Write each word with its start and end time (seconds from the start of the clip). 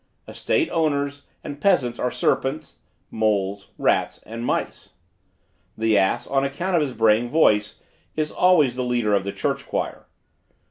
Estate 0.27 0.67
owners 0.71 1.27
and 1.43 1.61
peasants 1.61 1.99
are 1.99 2.09
serpents, 2.09 2.79
moles, 3.11 3.69
rats 3.77 4.17
and 4.23 4.43
mice. 4.43 4.93
The 5.77 5.95
ass, 5.95 6.25
on 6.25 6.43
account 6.43 6.75
of 6.75 6.81
his 6.81 6.93
braying 6.93 7.29
voice, 7.29 7.79
is 8.15 8.31
always 8.31 8.75
the 8.75 8.83
leader 8.83 9.13
of 9.13 9.23
the 9.25 9.31
church 9.31 9.67
choir. 9.67 10.07